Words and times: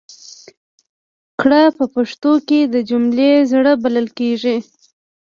کړ 1.39 1.51
په 1.77 1.85
پښتو 1.93 2.31
کې 2.47 2.59
د 2.73 2.75
جملې 2.89 3.31
زړه 3.51 3.71
بلل 3.83 4.07
کېږي. 4.19 4.57